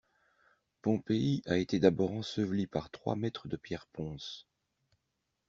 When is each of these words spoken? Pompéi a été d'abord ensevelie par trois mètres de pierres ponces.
Pompéi 0.81 1.43
a 1.45 1.57
été 1.57 1.77
d'abord 1.79 2.11
ensevelie 2.13 2.65
par 2.65 2.89
trois 2.89 3.15
mètres 3.15 3.47
de 3.47 3.55
pierres 3.55 3.85
ponces. 3.85 4.47